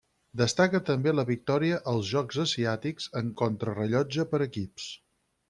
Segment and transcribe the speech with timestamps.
[0.39, 4.91] Destaca també la victòria als Jocs Asiàtics en Contrarellotge per equips.